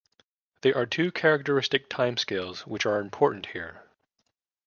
[0.61, 3.83] There are two characteristic timescales which are important here.